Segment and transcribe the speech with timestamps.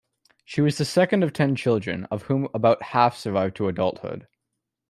[0.43, 4.27] She was the second of ten children, of whom about half survived to adulthood.